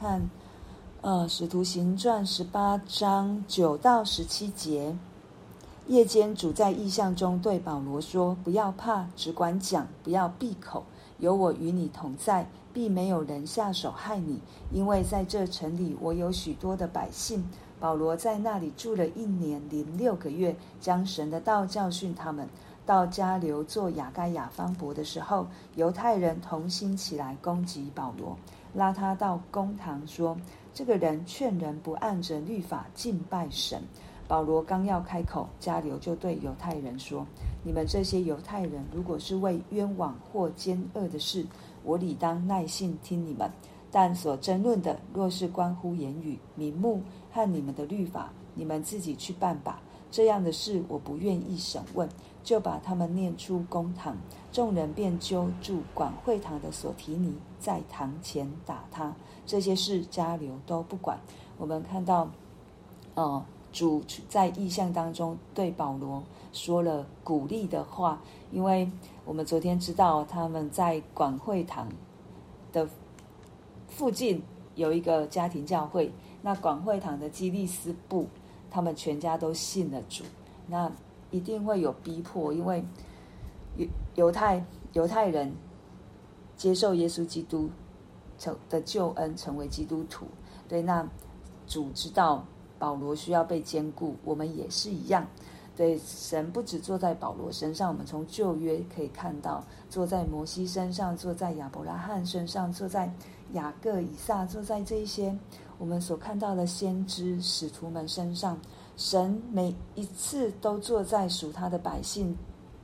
[0.00, 0.30] 看，
[1.02, 4.96] 呃，《使徒行传》十八章九到十七节。
[5.88, 10.84] 夜间，主在异象中对保罗说：“不要怕，只管讲，不要闭口。
[11.18, 14.40] 有我与你同在，必没有人下手害你。
[14.72, 17.44] 因为在这城里，我有许多的百姓。”
[17.78, 22.48] 保罗在那里住了一年零六个月，将神的道教训他们。
[22.86, 25.46] 到迦流做雅盖亚方伯的时候，
[25.76, 28.36] 犹太人同心起来攻击保罗，
[28.74, 30.36] 拉他到公堂说
[30.72, 33.82] ：“这个人劝人不按着律法敬拜神。”
[34.28, 37.26] 保罗刚要开口，加流就对犹太人说
[37.64, 41.44] ：“你们这些犹太人，如果是为冤枉或奸恶的事，
[41.82, 43.48] 我理当耐心听你们；
[43.90, 47.02] 但所争论的，若是关乎言语、名目
[47.32, 49.82] 和你们的律法，你们自己去办吧。
[50.10, 52.08] 这样的事，我不愿意审问。”
[52.42, 54.16] 就把他们念出公堂，
[54.50, 59.14] 众人便揪住管会堂的索提尼，在堂前打他。
[59.44, 61.20] 这些事迦流都不管。
[61.58, 62.24] 我们看到，
[63.14, 63.44] 哦、呃。
[63.72, 68.90] 主在异象当中对保罗说了鼓励的话，因为
[69.24, 71.86] 我们昨天知道他们在管会堂
[72.72, 72.88] 的
[73.86, 74.42] 附近
[74.74, 78.26] 有一个家庭教会，那管会堂的基利斯布，
[78.70, 80.24] 他们全家都信了主，
[80.66, 80.90] 那
[81.30, 82.84] 一定会有逼迫，因为
[83.76, 85.52] 犹犹太犹太人
[86.56, 87.68] 接受耶稣基督
[88.38, 90.26] 成的救恩，成为基督徒，
[90.68, 91.06] 对，那
[91.66, 92.44] 主知道。
[92.78, 95.26] 保罗需要被坚固，我们也是一样。
[95.76, 103.12] 对，神不止坐在保罗身上，我们从旧约可以看到，坐在摩西身上，坐在亚伯拉罕身上，坐在
[103.52, 105.36] 雅各、以撒，坐在这一些
[105.80, 108.58] 我们所看到的先知、使徒们身上。
[108.98, 112.36] 神每一次都坐在属他的百姓，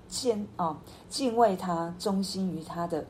[0.09, 0.81] 敬啊、
[1.11, 3.05] 敬畏他、忠心于他的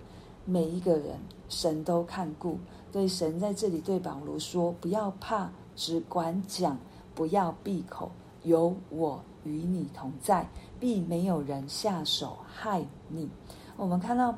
[0.44, 2.58] 每一个人，神都看顾。
[2.90, 6.76] 对，神在这里对保罗说：“不要怕。”只管讲，
[7.14, 8.10] 不要闭口。
[8.42, 10.48] 有我与你同在，
[10.80, 13.28] 必没有人下手害你。
[13.76, 14.34] 我们看到，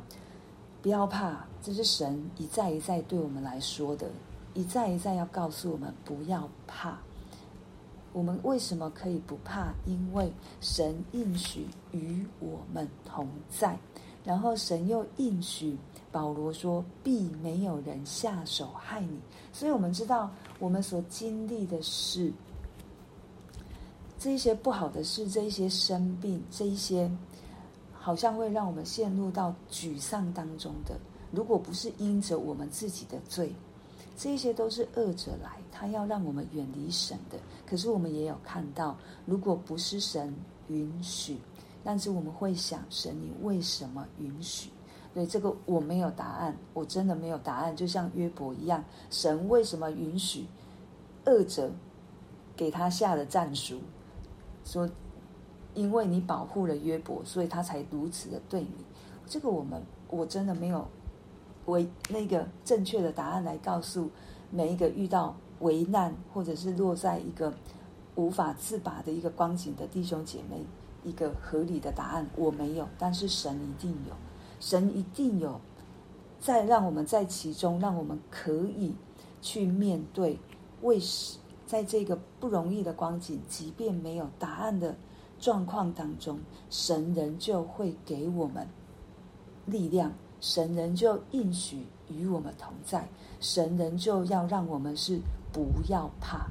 [0.82, 4.10] 不要怕，这是神一再一再对我们来说的，
[4.54, 6.98] 一再一再要告诉我们不要怕。
[8.12, 9.72] 我们为什么可以不怕？
[9.86, 13.78] 因为神应许与我们同在，
[14.24, 15.76] 然后神又应许。
[16.10, 19.20] 保罗说：“必没有人下手害你。”
[19.52, 22.32] 所以，我们知道我们所经历的事，
[24.18, 27.10] 这一些不好的事，这一些生病，这一些
[27.92, 30.98] 好像会让我们陷入到沮丧当中的。
[31.30, 33.54] 如果不是因着我们自己的罪，
[34.18, 37.38] 这些都是恶者来，他要让我们远离神的。
[37.64, 40.34] 可是，我们也有看到，如果不是神
[40.66, 41.38] 允许，
[41.84, 44.70] 但是我们会想：神，你为什么允许？
[45.14, 47.76] 对这个我没有答案，我真的没有答案。
[47.76, 50.46] 就像约伯一样，神为什么允许
[51.24, 51.70] 恶者
[52.56, 53.78] 给他下的战书，
[54.64, 54.90] 说
[55.74, 58.84] 因为你保护了约伯，所以他才如此的对你。
[59.28, 60.88] 这个我们我真的没有
[61.68, 64.10] 为那个正确的答案来告诉
[64.50, 67.54] 每一个遇到危难或者是落在一个
[68.16, 70.64] 无法自拔的一个光景的弟兄姐妹
[71.04, 74.14] 一个合理的答案，我没有，但是神一定有。
[74.60, 75.60] 神一定有
[76.40, 78.94] 在让我们在其中，让我们可以
[79.40, 80.38] 去面对。
[80.82, 84.96] 为什在这个不容易的光景，即便没有答案的
[85.38, 86.40] 状况当中，
[86.70, 88.66] 神仍旧会给我们
[89.66, 93.08] 力量，神仍旧应许与我们同在，
[93.40, 95.20] 神仍旧要让我们是
[95.52, 96.46] 不要怕。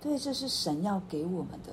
[0.00, 1.72] 对，这是神要给我们的。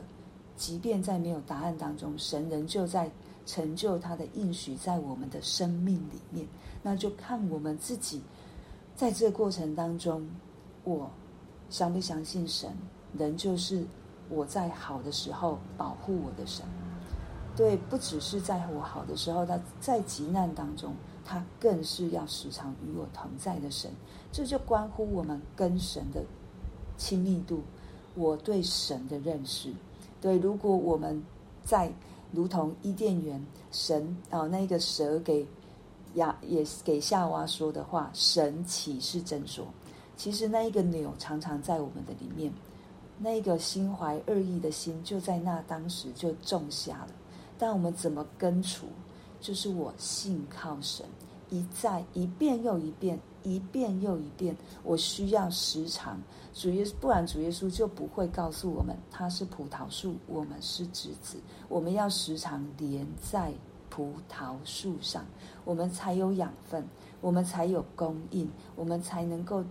[0.56, 3.10] 即便在没有答案当中，神仍旧在。
[3.48, 6.46] 成就他的应许在我们的生命里面，
[6.84, 8.22] 那就看我们自己
[8.94, 10.28] 在这个过程当中，
[10.84, 11.10] 我
[11.70, 12.70] 相不相信神，
[13.18, 13.86] 仍旧是
[14.28, 16.66] 我在好的时候保护我的神。
[17.58, 20.94] 对，不只是在我好的时候，他在急难当中，
[21.26, 23.92] 他更是要时常与我同在的神。
[24.32, 26.24] 这就关乎我们跟神的
[26.96, 27.62] 亲密度，
[28.16, 29.74] 我对神的认识。
[30.22, 31.22] 对，如果我们
[31.66, 31.92] 在。
[32.34, 35.48] 如同伊甸园，神啊，那个蛇给
[36.16, 39.66] 亚也给夏娃说的话，神岂是真说？
[40.18, 42.52] 其实那一个钮常常在我们的里面，
[43.18, 47.08] 那个心怀恶意的心就在那当时就种下了。
[47.58, 48.88] 但我们怎么根除？
[49.40, 51.06] 就是我信靠神，
[51.50, 56.20] 一再一遍又一遍，一遍又一遍，我需要时常。
[56.54, 61.38] 主耶稣，不然主耶稣就不会告诉我们，他是葡萄树，我们是枝子。
[61.70, 63.54] 我们要时常连在
[63.92, 65.24] 葡萄树上，
[65.64, 66.84] 我们才有养分，
[67.22, 69.64] 我们才有供应，我们才能够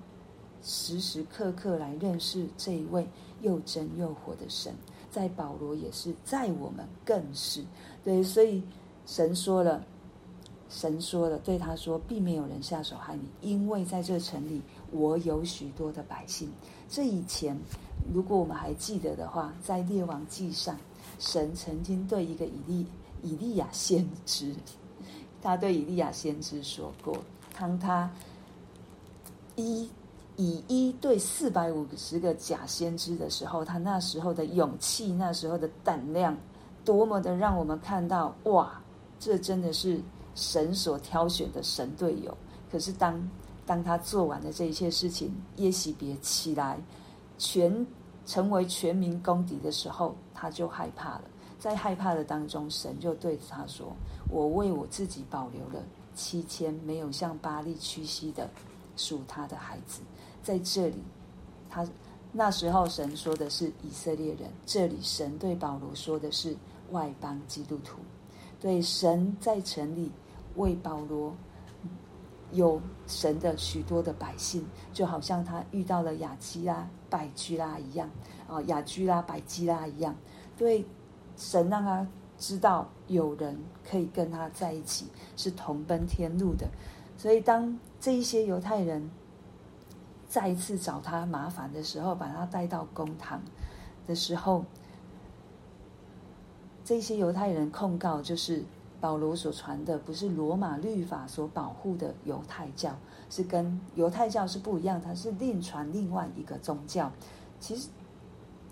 [0.63, 3.09] 时时刻刻来认识这一位
[3.43, 4.73] 又真又活的神。
[5.17, 7.65] 在保罗也是，在我们更是。
[8.05, 8.63] 对，所以
[9.07, 9.83] 神说了，
[10.69, 14.61] 神说了，对他说，并没有人下手害你，因为在这城里，
[14.91, 16.51] 我有许多的百姓。
[16.87, 17.59] 这以前，
[18.13, 20.79] 如果我们还记得的话，在列王记上，
[21.19, 22.87] 神曾经对一个以利
[23.23, 24.55] 以利亚先知，
[25.41, 27.17] 他对以利亚先知说过，
[27.59, 28.11] 当他
[29.57, 29.89] 一。
[30.37, 36.37] 以一对四百五十个假先知的时候，他那时候的勇气，那时候的胆量，
[36.85, 38.81] 多么的让我们看到哇！
[39.19, 40.01] 这真的是
[40.35, 42.37] 神所挑选的神队友。
[42.71, 43.31] 可是当
[43.65, 46.79] 当他做完了这一切事情，耶洗别起来，
[47.39, 47.87] 全
[48.27, 51.23] 成为全民公敌的时候，他就害怕了。
[51.59, 53.97] 在害怕的当中，神就对他说
[54.31, 55.83] ：“我为我自己保留了
[56.15, 58.49] 七千没有向巴力屈膝的
[58.97, 60.03] 属他的孩子。”
[60.43, 60.97] 在这里，
[61.69, 61.87] 他
[62.33, 66.57] 那时候神说的是以色列人，这里神对保罗说的是
[66.91, 67.99] 外邦基督徒。
[68.61, 70.11] 对，神在城里
[70.55, 71.35] 为保罗
[72.53, 78.09] 有神的许多的百姓，就好像他遇到了亚基拉、百基拉一样
[78.49, 80.15] 啊，亚居拉、百基拉一样。
[80.57, 80.85] 对，
[81.37, 82.07] 神让他
[82.39, 85.07] 知道有人可以跟他在一起，
[85.37, 86.69] 是同奔天路的。
[87.19, 89.11] 所以当这一些犹太人。
[90.29, 93.43] 再一次找他麻烦的时候，把他带到公堂
[94.07, 94.65] 的时候，
[96.85, 98.63] 这些犹太人控告，就是
[99.01, 102.97] 保罗所传的不是罗马律法所保护的犹太教，
[103.29, 107.11] 是跟犹太教是不一样，他是另传另外一个宗教。
[107.59, 107.89] 其实，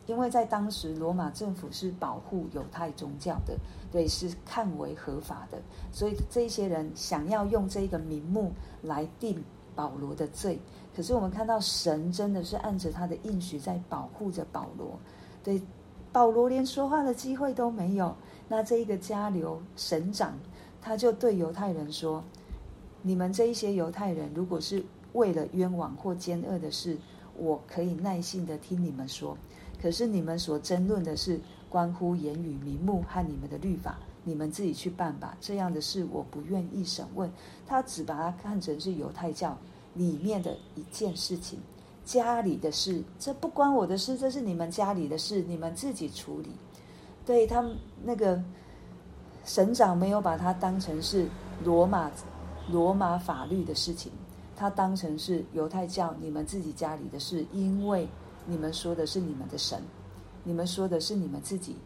[0.06, 3.56] 因为在当时罗马政府是保护犹太宗教的，
[3.90, 5.60] 对，是看为合法的，
[5.92, 8.52] 所以这些人想要用这个名目
[8.82, 9.42] 来定
[9.74, 10.58] 保罗的罪。
[10.94, 14.98] 可是我们看到神真的是按着他的应许在保护着保罗，
[15.42, 15.60] 对，
[16.12, 18.14] 保罗连说话的机会都没有。
[18.46, 20.38] 那这一个加流省长，
[20.82, 22.22] 他就对犹太人说
[23.02, 24.84] ：“你们这一些犹太人，如果是
[25.14, 26.98] 为了冤枉或奸恶的事，
[27.36, 29.36] 我可以耐心的听你们说。
[29.84, 31.38] 可是你们所争论的是
[31.68, 35.36] 关乎言语名目和你们的律法，你们自己去办吧。
[35.42, 37.30] 这样的事我不愿意审问。”
[37.68, 39.54] 他只把它看成是犹太教。
[39.92, 41.56] 里面的一件事情，
[42.04, 46.50] 家里的事，这不关我的事，这是你们家里的事，你们自己处理。
[47.24, 48.42] 对，他们那个
[49.44, 51.28] 省长没有把它当成是
[51.62, 52.10] 罗马
[52.68, 54.10] 罗马法律的事情，
[54.56, 58.08] 他当成是犹太教你们自己家里的事，因为
[58.46, 59.82] 你们说的是你们的神，
[60.42, 61.76] 你们说的是你们自己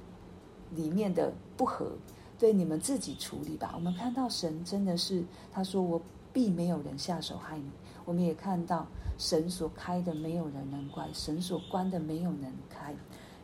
[0.75, 1.93] 里面的不和，
[2.38, 3.72] 对，你们自己处理吧。
[3.75, 6.00] 我们看到神真的是，他说我
[6.32, 7.70] 必没有人下手害你。
[8.05, 8.87] 我们也看到，
[9.19, 12.94] 神所开的没有人能关，神所关的没有人开。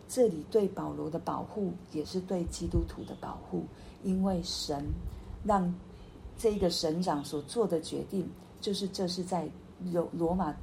[0.09, 3.65] 这里对保罗的保护，也是对基督徒的保护，
[4.03, 4.85] 因为神
[5.45, 5.75] 让
[6.37, 8.29] 这个省长所做的决定，
[8.61, 9.49] 就是这是在
[9.93, 10.55] 罗罗马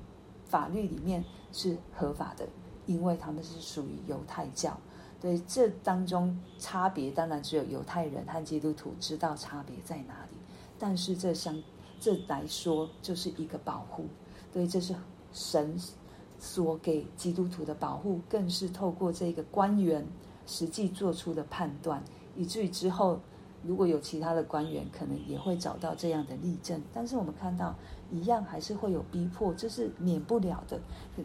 [0.46, 2.48] 法律里面是合法的，
[2.86, 4.78] 因为他们是属于犹太教。
[5.20, 10.38] 对，这当中差别当然只有犹太人和基督徒知道差别在哪里，
[10.80, 11.62] 但是这相。
[12.04, 14.06] 这来说就是一个保护，
[14.52, 14.96] 对，这是
[15.32, 15.80] 神
[16.40, 20.04] 所给基督徒的保护，更是透过这个官员
[20.48, 22.04] 实际做出的判断，
[22.36, 23.20] 以至于之后
[23.64, 26.82] 如果有其他的官员，可能也会找到这样的例证。
[26.94, 27.76] 但是我们看到，
[28.12, 30.80] 一样还是会有逼迫，这是免不了的。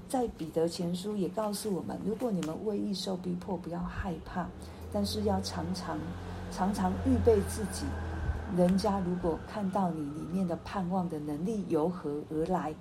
[0.08, 4.46] 在彼得前书也告诉我们，如果你们为义受逼迫，不要害怕，
[4.92, 5.98] 但是要常常
[6.52, 7.86] 常常预备自己。
[8.56, 12.74] 人家如果看到你里面的盼望的能力由何而来，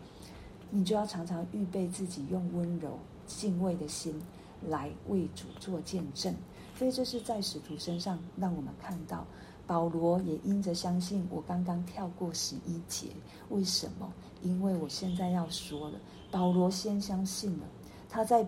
[0.69, 4.21] 你就要常常预备自己，用温柔敬畏的心
[4.67, 6.35] 来为主做见证。
[6.77, 9.25] 所以这是在使徒身上让我们看到，
[9.65, 11.25] 保罗也因着相信。
[11.31, 13.07] 我刚刚跳过十一节，
[13.49, 14.11] 为什么？
[14.41, 15.97] 因为我现在要说了，
[16.29, 17.65] 保罗先相信了，
[18.09, 18.45] 他在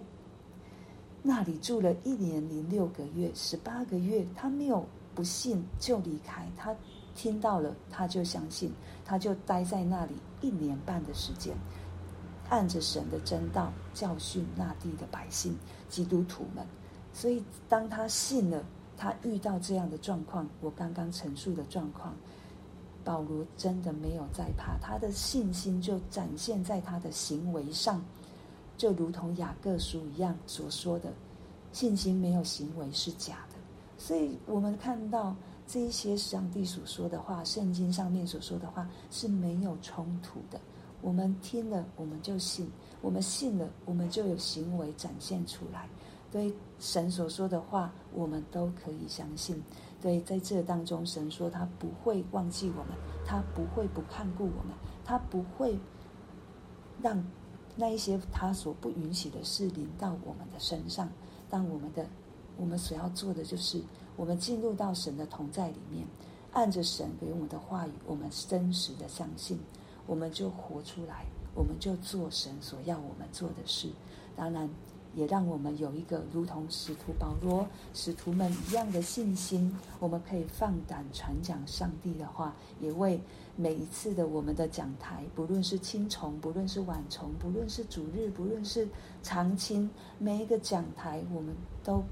[1.24, 6.76] 那里住了一年零六个月，十八个月，他没有不信就离开他。
[7.16, 8.72] 听到了，他就相信，
[9.04, 11.56] 他就待在那里一年半的时间，
[12.50, 15.58] 按着神的真道教训那地的百姓、
[15.90, 16.64] 基督徒们。
[17.18, 18.64] 所以，当他信了，
[18.96, 22.14] 他遇到这样的状况，我刚刚陈述的状况，
[23.04, 28.00] 保罗真的没有再怕，他的信心就展现在他的行为上，
[28.78, 31.12] 就如同雅各书一样所说的，
[31.72, 33.56] 信心没有行为是假的。
[33.98, 35.36] 所以我们看到。
[35.70, 40.58] 这一些上帝所说的话，圣经上面所说的话是没有冲突的。
[41.02, 42.66] 我们听了，我们就信；
[43.02, 45.90] 我们信了，我们就有行为展现出来。
[46.32, 49.64] 对神所说的话，我们都可以相信。
[50.02, 52.94] 对，在这当中，神说他不会忘记我们，
[53.26, 55.80] 他不会不看顾我们，他不会
[57.02, 57.26] 让
[57.76, 61.10] 那一些他所不允许的事临到我们的身上。
[61.50, 62.06] 当我们的
[62.58, 63.82] 我们所要做的，就是
[64.16, 66.06] 我们进入到神的同在里面，
[66.52, 69.58] 按着神给我们的话语，我们真实的相信，
[70.06, 73.90] 我们就活出来，我们就做神所要我们做的事。
[74.36, 74.70] 当然。
[75.18, 83.20] 也让我们有一个如同使徒保罗、使徒们一样的信心，我们可以放胆传讲上帝的话，也为
[83.56, 88.88] 每一次的我们的讲台，不论是青虫，不论是晚虫，不论是主日，不论是
[89.24, 92.04] 长青，每一个讲台，我们都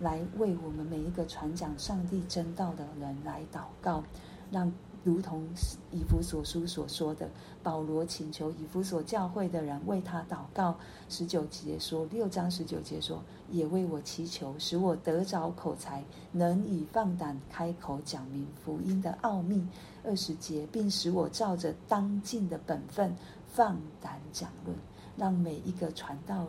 [0.00, 4.02] 来为我们每一个传讲上帝真道的人来祷告，
[4.50, 4.72] 让。
[5.06, 5.46] 如同
[5.92, 7.30] 以弗所书所说的，
[7.62, 10.76] 保罗请求以弗所教会的人为他祷告。
[11.08, 19.64] 十九节说，六章十九节说，也为我祈求，使我得着口才，能以放胆开口讲明福音的奥秘。
[20.02, 23.14] 二十节，并使我照着当尽的本分
[23.46, 24.76] 放胆讲论，
[25.16, 26.48] 让每一个传道、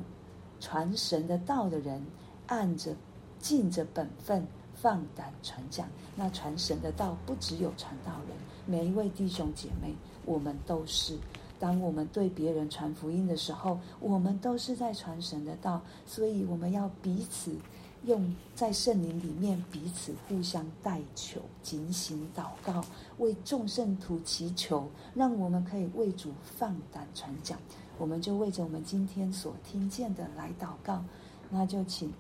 [0.60, 2.04] 传神的道的人，
[2.48, 2.96] 按着
[3.38, 4.44] 尽着本分。
[4.80, 11.18] 放胆传讲，那传神的道不只有传道人，每一位弟兄姐妹，我们都是。
[11.60, 17.52] 当我们对别人传福音的时候，我们都是在传神的道，所以我们要彼此
[18.04, 22.86] 用在圣灵里面，彼此互相代求、警醒、祷告，
[23.18, 27.58] 为众圣徒祈求，让我们可以为主放胆传讲。
[27.98, 31.04] 我们就为着我们今天所听见的来祷告，
[31.50, 32.14] 那就请。